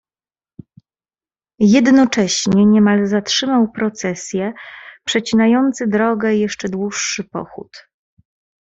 "Jednocześnie 1.59 2.65
niemal 2.65 3.05
zatrzymał 3.05 3.71
procesję 3.71 4.53
przecinający 5.05 5.87
drogę 5.87 6.35
jeszcze 6.35 6.69
dłuższy 6.69 7.23
pochód." 7.23 7.77